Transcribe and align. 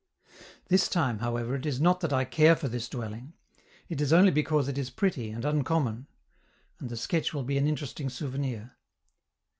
This 0.67 0.89
time, 0.89 1.19
however, 1.19 1.53
it 1.53 1.63
is 1.67 1.79
not 1.79 1.99
that 1.99 2.11
I 2.11 2.25
care 2.25 2.55
for 2.55 2.67
this 2.67 2.89
dwelling; 2.89 3.33
it 3.87 4.01
is 4.01 4.11
only 4.11 4.31
because 4.31 4.67
it 4.67 4.79
is 4.79 4.89
pretty 4.89 5.29
and 5.29 5.45
uncommon, 5.45 6.07
and 6.79 6.89
the 6.89 6.97
sketch 6.97 7.35
will 7.35 7.43
be 7.43 7.59
an 7.59 7.67
interesting 7.67 8.09
souvenir. 8.09 8.77